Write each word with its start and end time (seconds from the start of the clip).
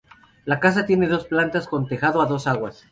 La 0.45 0.59
casa 0.59 0.87
tiene 0.87 1.07
dos 1.07 1.27
plantas, 1.27 1.67
con 1.67 1.85
tejado 1.87 2.23
a 2.23 2.25
dos 2.25 2.47
aguas. 2.47 2.79